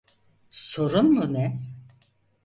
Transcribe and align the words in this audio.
Sorun 0.51 1.05
mu 1.13 1.27
ne? 1.33 1.45